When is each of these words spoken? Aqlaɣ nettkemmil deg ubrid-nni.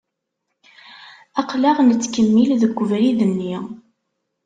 Aqlaɣ 1.39 1.77
nettkemmil 1.81 2.49
deg 2.61 2.77
ubrid-nni. 2.81 3.55